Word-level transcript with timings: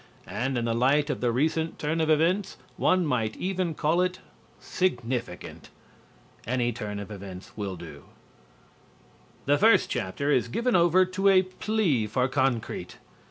And 0.25 0.57
in 0.57 0.65
the 0.65 0.73
light 0.73 1.11
of 1.11 1.21
the 1.21 1.31
recent 1.31 1.77
turn 1.77 2.01
of 2.01 2.09
events 2.09 2.57
one 2.75 3.05
might 3.05 3.37
even 3.37 3.75
call 3.75 4.01
it 4.01 4.17
significant. 4.59 5.69
(Any 6.47 6.71
turn 6.73 6.97
of 6.99 7.11
events 7.11 7.51
will 7.55 7.75
do.) 7.75 8.05
The 9.45 9.59
first 9.59 9.91
chapter 9.91 10.31
is 10.31 10.47
given 10.47 10.75
over 10.75 11.05
to 11.05 11.29
a 11.29 11.43
plea 11.43 12.07
for 12.07 12.27
concrete. 12.27 12.97